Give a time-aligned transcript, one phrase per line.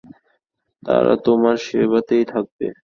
[0.83, 2.65] তারা তোমার সেবাতেই থাকবে।